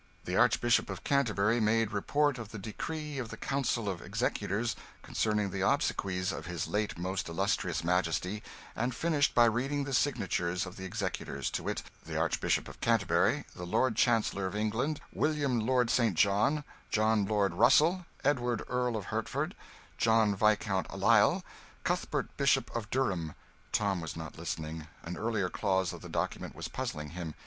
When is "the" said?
0.25-0.35, 2.49-2.57, 3.29-3.37, 5.51-5.61, 9.83-9.93, 10.75-10.85, 12.03-12.17, 13.55-13.67, 26.01-26.09